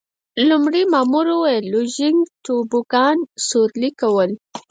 لومړي 0.49 0.81
مامور 0.93 1.25
وویل: 1.31 1.65
لوژینګ، 1.73 2.17
توبوګان 2.45 3.17
سورلي 3.47 3.89
کول. 4.01 4.29